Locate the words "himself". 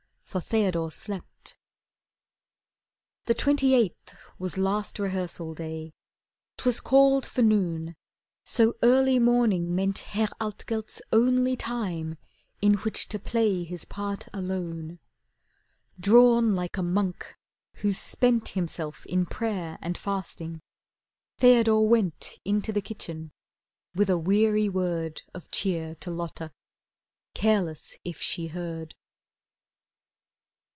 18.49-19.05